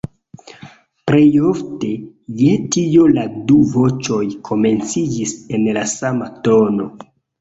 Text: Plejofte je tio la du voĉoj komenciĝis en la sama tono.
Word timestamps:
Plejofte 1.09 1.89
je 2.41 2.49
tio 2.75 3.05
la 3.17 3.25
du 3.51 3.57
voĉoj 3.75 4.23
komenciĝis 4.49 5.35
en 5.59 5.69
la 5.79 5.85
sama 5.97 6.31
tono. 6.49 6.91